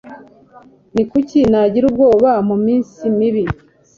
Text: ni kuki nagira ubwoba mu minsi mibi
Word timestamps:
ni 0.93 1.03
kuki 1.09 1.39
nagira 1.51 1.85
ubwoba 1.89 2.31
mu 2.47 2.55
minsi 2.65 3.01
mibi 3.17 3.43